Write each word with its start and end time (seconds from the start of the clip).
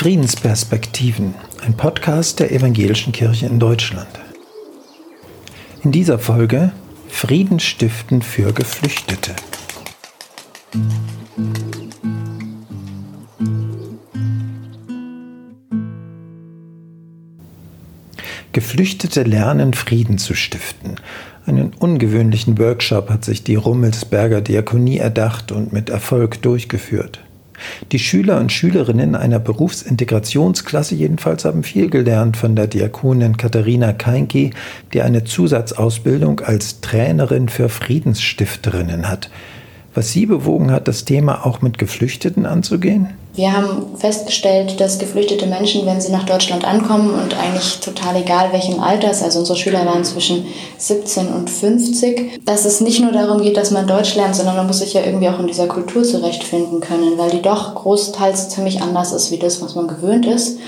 Friedensperspektiven, 0.00 1.34
ein 1.62 1.76
Podcast 1.76 2.40
der 2.40 2.52
Evangelischen 2.52 3.12
Kirche 3.12 3.44
in 3.44 3.58
Deutschland. 3.58 4.08
In 5.84 5.92
dieser 5.92 6.18
Folge 6.18 6.72
Frieden 7.08 7.60
stiften 7.60 8.22
für 8.22 8.54
Geflüchtete. 8.54 9.36
Geflüchtete 18.52 19.22
lernen 19.22 19.74
Frieden 19.74 20.16
zu 20.16 20.34
stiften. 20.34 20.96
Einen 21.46 21.74
ungewöhnlichen 21.74 22.58
Workshop 22.58 23.10
hat 23.10 23.24
sich 23.24 23.44
die 23.44 23.54
Rummelsberger 23.54 24.40
Diakonie 24.40 24.96
erdacht 24.96 25.52
und 25.52 25.74
mit 25.74 25.90
Erfolg 25.90 26.40
durchgeführt. 26.42 27.20
Die 27.92 27.98
Schüler 27.98 28.38
und 28.38 28.52
Schülerinnen 28.52 29.14
einer 29.14 29.38
Berufsintegrationsklasse 29.38 30.94
jedenfalls 30.94 31.44
haben 31.44 31.62
viel 31.62 31.90
gelernt 31.90 32.36
von 32.36 32.56
der 32.56 32.66
Diakonin 32.66 33.36
Katharina 33.36 33.92
Keinke, 33.92 34.50
die 34.92 35.02
eine 35.02 35.24
Zusatzausbildung 35.24 36.40
als 36.40 36.80
Trainerin 36.80 37.48
für 37.48 37.68
Friedensstifterinnen 37.68 39.08
hat. 39.08 39.30
Was 39.94 40.12
sie 40.12 40.26
bewogen 40.26 40.70
hat, 40.70 40.88
das 40.88 41.04
Thema 41.04 41.44
auch 41.44 41.62
mit 41.62 41.78
Geflüchteten 41.78 42.46
anzugehen? 42.46 43.08
Wir 43.34 43.52
haben 43.52 43.96
festgestellt, 43.96 44.80
dass 44.80 44.98
geflüchtete 44.98 45.46
Menschen, 45.46 45.86
wenn 45.86 46.00
sie 46.00 46.10
nach 46.10 46.24
Deutschland 46.24 46.64
ankommen 46.64 47.14
und 47.14 47.38
eigentlich 47.38 47.78
total 47.78 48.16
egal 48.16 48.52
welchen 48.52 48.80
Alters, 48.80 49.22
also 49.22 49.38
unsere 49.38 49.56
Schüler 49.56 49.86
waren 49.86 50.04
zwischen 50.04 50.46
17 50.78 51.28
und 51.28 51.48
50, 51.48 52.44
dass 52.44 52.64
es 52.64 52.80
nicht 52.80 53.00
nur 53.00 53.12
darum 53.12 53.40
geht, 53.40 53.56
dass 53.56 53.70
man 53.70 53.86
Deutsch 53.86 54.16
lernt, 54.16 54.34
sondern 54.34 54.56
man 54.56 54.66
muss 54.66 54.80
sich 54.80 54.94
ja 54.94 55.02
irgendwie 55.04 55.28
auch 55.28 55.38
in 55.38 55.46
dieser 55.46 55.68
Kultur 55.68 56.02
zurechtfinden 56.02 56.80
können, 56.80 57.16
weil 57.18 57.30
die 57.30 57.42
doch 57.42 57.76
großteils 57.76 58.48
ziemlich 58.48 58.82
anders 58.82 59.12
ist 59.12 59.30
wie 59.30 59.38
das, 59.38 59.62
was 59.62 59.76
man 59.76 59.86
gewöhnt 59.86 60.26
ist. 60.26 60.58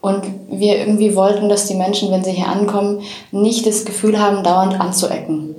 Und 0.00 0.24
wir 0.50 0.78
irgendwie 0.78 1.14
wollten, 1.14 1.48
dass 1.48 1.66
die 1.66 1.74
Menschen, 1.74 2.10
wenn 2.10 2.24
sie 2.24 2.32
hier 2.32 2.48
ankommen, 2.48 3.02
nicht 3.30 3.64
das 3.64 3.84
Gefühl 3.84 4.18
haben, 4.18 4.42
dauernd 4.42 4.80
anzuecken 4.80 5.54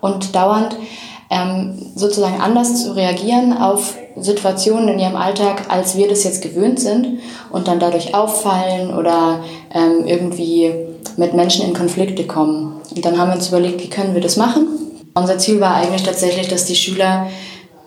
und 0.00 0.34
dauernd 0.34 0.76
ähm, 1.34 1.90
sozusagen 1.94 2.40
anders 2.40 2.84
zu 2.84 2.94
reagieren 2.94 3.56
auf 3.56 3.96
Situationen 4.16 4.88
in 4.88 4.98
ihrem 5.00 5.16
Alltag, 5.16 5.64
als 5.68 5.96
wir 5.96 6.08
das 6.08 6.22
jetzt 6.24 6.42
gewöhnt 6.42 6.78
sind 6.78 7.18
und 7.50 7.66
dann 7.66 7.80
dadurch 7.80 8.14
auffallen 8.14 8.96
oder 8.96 9.40
ähm, 9.74 10.06
irgendwie 10.06 10.72
mit 11.16 11.34
Menschen 11.34 11.66
in 11.66 11.74
Konflikte 11.74 12.24
kommen. 12.24 12.80
Und 12.94 13.04
dann 13.04 13.18
haben 13.18 13.28
wir 13.28 13.34
uns 13.34 13.48
überlegt, 13.48 13.82
wie 13.82 13.90
können 13.90 14.14
wir 14.14 14.20
das 14.20 14.36
machen? 14.36 14.68
Unser 15.14 15.38
Ziel 15.38 15.60
war 15.60 15.74
eigentlich 15.74 16.02
tatsächlich, 16.02 16.48
dass 16.48 16.64
die 16.64 16.74
Schüler 16.74 17.26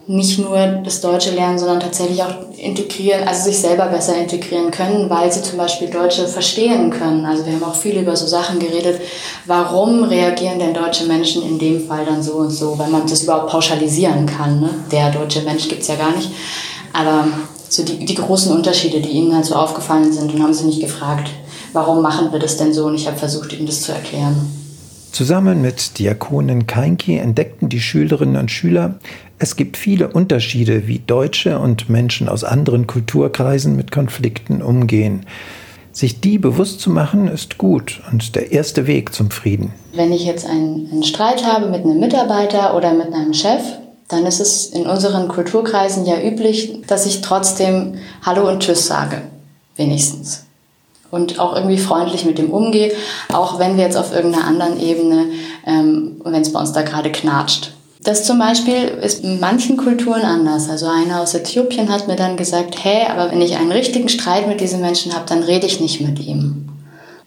nicht 0.07 0.39
nur 0.39 0.57
das 0.85 1.01
Deutsche 1.01 1.31
lernen, 1.31 1.59
sondern 1.59 1.81
tatsächlich 1.81 2.23
auch 2.23 2.33
integrieren, 2.57 3.27
also 3.27 3.43
sich 3.43 3.59
selber 3.59 3.87
besser 3.87 4.15
integrieren 4.15 4.71
können, 4.71 5.09
weil 5.09 5.31
sie 5.31 5.41
zum 5.41 5.57
Beispiel 5.57 5.89
Deutsche 5.89 6.27
verstehen 6.27 6.89
können. 6.89 7.25
Also 7.25 7.45
wir 7.45 7.53
haben 7.53 7.63
auch 7.63 7.75
viel 7.75 7.97
über 7.97 8.15
so 8.15 8.25
Sachen 8.25 8.57
geredet. 8.57 9.01
Warum 9.45 10.03
reagieren 10.05 10.59
denn 10.59 10.73
deutsche 10.73 11.05
Menschen 11.05 11.43
in 11.43 11.59
dem 11.59 11.85
Fall 11.85 12.05
dann 12.05 12.23
so 12.23 12.35
und 12.35 12.51
so, 12.51 12.79
wenn 12.79 12.89
man 12.89 13.05
das 13.05 13.23
überhaupt 13.23 13.51
pauschalisieren 13.51 14.25
kann? 14.25 14.61
Ne? 14.61 14.69
Der 14.93 15.11
deutsche 15.11 15.41
Mensch 15.41 15.67
gibt's 15.67 15.87
ja 15.87 15.95
gar 15.95 16.15
nicht. 16.15 16.31
Aber 16.93 17.27
so 17.67 17.83
die, 17.83 18.05
die 18.05 18.15
großen 18.15 18.55
Unterschiede, 18.55 19.01
die 19.01 19.09
ihnen 19.09 19.35
halt 19.35 19.45
so 19.45 19.55
aufgefallen 19.55 20.13
sind 20.13 20.33
und 20.33 20.41
haben 20.41 20.53
sie 20.53 20.65
nicht 20.65 20.79
gefragt, 20.79 21.29
warum 21.73 22.01
machen 22.01 22.31
wir 22.31 22.39
das 22.39 22.55
denn 22.55 22.73
so? 22.73 22.85
Und 22.85 22.95
ich 22.95 23.07
habe 23.07 23.17
versucht, 23.17 23.51
ihnen 23.51 23.65
das 23.65 23.81
zu 23.81 23.91
erklären. 23.91 24.66
Zusammen 25.17 25.63
mit 25.63 25.97
Diakonin 25.97 26.67
Keinki 26.67 27.17
entdeckten 27.17 27.69
die 27.69 27.79
Schülerinnen 27.79 28.35
und 28.35 28.51
Schüler, 28.51 28.99
es 29.39 29.55
gibt 29.55 29.75
viele 29.75 30.09
Unterschiede, 30.09 30.87
wie 30.87 30.99
Deutsche 30.99 31.57
und 31.57 31.89
Menschen 31.89 32.29
aus 32.29 32.43
anderen 32.43 32.85
Kulturkreisen 32.85 33.75
mit 33.75 33.91
Konflikten 33.91 34.61
umgehen. 34.61 35.25
Sich 35.91 36.21
die 36.21 36.37
bewusst 36.37 36.81
zu 36.81 36.91
machen, 36.91 37.27
ist 37.29 37.57
gut 37.57 37.99
und 38.11 38.35
der 38.35 38.51
erste 38.51 38.85
Weg 38.85 39.11
zum 39.11 39.31
Frieden. 39.31 39.73
Wenn 39.91 40.13
ich 40.13 40.23
jetzt 40.23 40.45
einen, 40.45 40.87
einen 40.91 41.03
Streit 41.03 41.43
habe 41.43 41.71
mit 41.71 41.83
einem 41.83 41.99
Mitarbeiter 41.99 42.77
oder 42.77 42.93
mit 42.93 43.11
einem 43.11 43.33
Chef, 43.33 43.63
dann 44.09 44.23
ist 44.27 44.39
es 44.39 44.67
in 44.67 44.85
unseren 44.85 45.29
Kulturkreisen 45.29 46.05
ja 46.05 46.21
üblich, 46.21 46.83
dass 46.85 47.07
ich 47.07 47.21
trotzdem 47.21 47.95
Hallo 48.23 48.47
und 48.47 48.59
Tschüss 48.59 48.85
sage. 48.85 49.23
Wenigstens 49.77 50.46
und 51.11 51.39
auch 51.39 51.55
irgendwie 51.55 51.77
freundlich 51.77 52.25
mit 52.25 52.37
dem 52.37 52.49
umgehe, 52.49 52.91
auch 53.33 53.59
wenn 53.59 53.77
wir 53.77 53.83
jetzt 53.83 53.97
auf 53.97 54.13
irgendeiner 54.13 54.45
anderen 54.45 54.79
Ebene, 54.79 55.25
ähm, 55.65 56.21
wenn 56.23 56.41
es 56.41 56.53
bei 56.53 56.59
uns 56.59 56.73
da 56.73 56.81
gerade 56.81 57.11
knatscht. 57.11 57.71
Das 58.03 58.23
zum 58.23 58.39
Beispiel 58.39 58.85
ist 59.01 59.23
in 59.23 59.39
manchen 59.39 59.75
Kulturen 59.75 60.21
anders. 60.21 60.69
Also 60.69 60.87
einer 60.87 61.19
aus 61.19 61.33
Äthiopien 61.33 61.91
hat 61.91 62.07
mir 62.07 62.15
dann 62.15 62.37
gesagt, 62.37 62.75
hey, 62.83 63.07
aber 63.09 63.31
wenn 63.31 63.41
ich 63.41 63.57
einen 63.57 63.71
richtigen 63.71 64.07
Streit 64.07 64.47
mit 64.47 64.61
diesem 64.61 64.81
Menschen 64.81 65.13
habe, 65.13 65.25
dann 65.27 65.43
rede 65.43 65.65
ich 65.65 65.81
nicht 65.81 65.99
mit 65.99 66.19
ihm. 66.19 66.69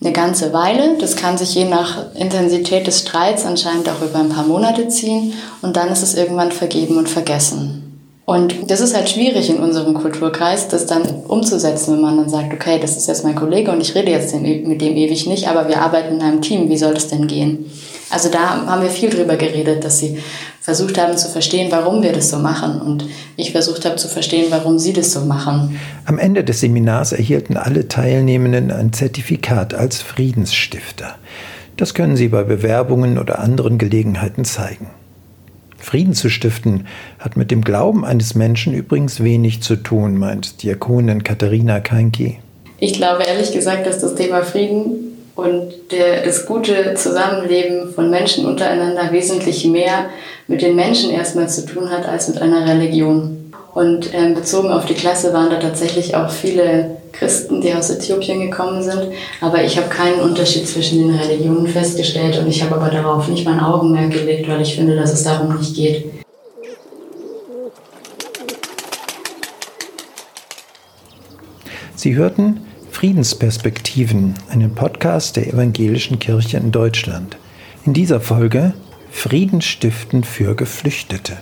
Eine 0.00 0.12
ganze 0.12 0.54
Weile, 0.54 0.96
das 0.98 1.16
kann 1.16 1.36
sich 1.36 1.54
je 1.54 1.66
nach 1.66 2.14
Intensität 2.14 2.86
des 2.86 3.00
Streits 3.00 3.44
anscheinend 3.44 3.90
auch 3.90 4.00
über 4.00 4.20
ein 4.20 4.30
paar 4.30 4.46
Monate 4.46 4.88
ziehen 4.88 5.34
und 5.60 5.76
dann 5.76 5.88
ist 5.88 6.02
es 6.02 6.14
irgendwann 6.14 6.52
vergeben 6.52 6.96
und 6.96 7.10
vergessen. 7.10 7.89
Und 8.30 8.70
das 8.70 8.80
ist 8.80 8.94
halt 8.94 9.08
schwierig 9.08 9.50
in 9.50 9.56
unserem 9.56 9.92
Kulturkreis, 9.92 10.68
das 10.68 10.86
dann 10.86 11.02
umzusetzen, 11.26 11.94
wenn 11.94 12.00
man 12.00 12.16
dann 12.16 12.28
sagt, 12.28 12.54
okay, 12.54 12.78
das 12.80 12.96
ist 12.96 13.08
jetzt 13.08 13.24
mein 13.24 13.34
Kollege 13.34 13.72
und 13.72 13.80
ich 13.80 13.96
rede 13.96 14.12
jetzt 14.12 14.32
mit 14.40 14.80
dem 14.80 14.96
ewig 14.96 15.26
nicht, 15.26 15.48
aber 15.48 15.66
wir 15.66 15.82
arbeiten 15.82 16.14
in 16.14 16.22
einem 16.22 16.40
Team, 16.40 16.68
wie 16.68 16.76
soll 16.76 16.94
das 16.94 17.08
denn 17.08 17.26
gehen? 17.26 17.68
Also 18.08 18.28
da 18.28 18.64
haben 18.66 18.82
wir 18.82 18.90
viel 18.90 19.10
drüber 19.10 19.34
geredet, 19.34 19.84
dass 19.84 19.98
sie 19.98 20.18
versucht 20.60 20.96
haben 20.96 21.16
zu 21.16 21.26
verstehen, 21.26 21.72
warum 21.72 22.04
wir 22.04 22.12
das 22.12 22.30
so 22.30 22.38
machen 22.38 22.80
und 22.80 23.04
ich 23.36 23.50
versucht 23.50 23.84
habe 23.84 23.96
zu 23.96 24.06
verstehen, 24.06 24.46
warum 24.50 24.78
sie 24.78 24.92
das 24.92 25.10
so 25.10 25.22
machen. 25.22 25.80
Am 26.04 26.20
Ende 26.20 26.44
des 26.44 26.60
Seminars 26.60 27.10
erhielten 27.10 27.56
alle 27.56 27.88
Teilnehmenden 27.88 28.70
ein 28.70 28.92
Zertifikat 28.92 29.74
als 29.74 30.02
Friedensstifter. 30.02 31.16
Das 31.76 31.94
können 31.94 32.14
sie 32.14 32.28
bei 32.28 32.44
Bewerbungen 32.44 33.18
oder 33.18 33.40
anderen 33.40 33.76
Gelegenheiten 33.76 34.44
zeigen. 34.44 34.86
Frieden 35.80 36.14
zu 36.14 36.28
stiften 36.28 36.86
hat 37.18 37.36
mit 37.36 37.50
dem 37.50 37.62
Glauben 37.62 38.04
eines 38.04 38.34
Menschen 38.34 38.74
übrigens 38.74 39.22
wenig 39.22 39.62
zu 39.62 39.76
tun, 39.76 40.18
meint 40.18 40.62
Diakonin 40.62 41.24
Katharina 41.24 41.80
Keinke. 41.80 42.36
Ich 42.78 42.94
glaube 42.94 43.24
ehrlich 43.24 43.52
gesagt, 43.52 43.86
dass 43.86 43.98
das 43.98 44.14
Thema 44.14 44.42
Frieden 44.42 45.10
und 45.36 45.72
der, 45.90 46.24
das 46.24 46.46
gute 46.46 46.94
Zusammenleben 46.94 47.92
von 47.92 48.10
Menschen 48.10 48.46
untereinander 48.46 49.12
wesentlich 49.12 49.64
mehr 49.64 50.10
mit 50.48 50.62
den 50.62 50.76
Menschen 50.76 51.10
erstmal 51.10 51.48
zu 51.48 51.66
tun 51.66 51.90
hat 51.90 52.06
als 52.06 52.28
mit 52.28 52.40
einer 52.40 52.66
Religion. 52.66 53.49
Und 53.80 54.12
ähm, 54.12 54.34
bezogen 54.34 54.70
auf 54.70 54.84
die 54.84 54.92
Klasse 54.92 55.32
waren 55.32 55.48
da 55.48 55.58
tatsächlich 55.58 56.14
auch 56.14 56.28
viele 56.28 56.98
Christen, 57.12 57.62
die 57.62 57.72
aus 57.72 57.88
Äthiopien 57.88 58.38
gekommen 58.38 58.82
sind. 58.82 59.08
Aber 59.40 59.64
ich 59.64 59.78
habe 59.78 59.88
keinen 59.88 60.20
Unterschied 60.20 60.68
zwischen 60.68 60.98
den 60.98 61.16
Religionen 61.16 61.66
festgestellt 61.66 62.36
und 62.36 62.46
ich 62.46 62.62
habe 62.62 62.74
aber 62.74 62.90
darauf 62.90 63.26
nicht 63.28 63.46
mein 63.46 63.58
Augenmerk 63.58 64.10
gelegt, 64.12 64.50
weil 64.50 64.60
ich 64.60 64.74
finde, 64.74 64.96
dass 64.96 65.14
es 65.14 65.22
darum 65.22 65.56
nicht 65.56 65.74
geht. 65.74 66.10
Sie 71.94 72.14
hörten 72.16 72.60
Friedensperspektiven, 72.90 74.34
einen 74.50 74.74
Podcast 74.74 75.36
der 75.36 75.46
Evangelischen 75.46 76.18
Kirche 76.18 76.58
in 76.58 76.70
Deutschland. 76.70 77.38
In 77.86 77.94
dieser 77.94 78.20
Folge 78.20 78.74
Frieden 79.10 79.62
stiften 79.62 80.22
für 80.22 80.54
Geflüchtete. 80.54 81.38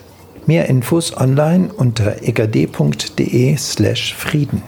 Mehr 0.49 0.67
Infos 0.67 1.15
online 1.15 1.69
unter 1.77 2.23
egd.de 2.23 3.57
slash 3.59 4.15
Frieden. 4.15 4.63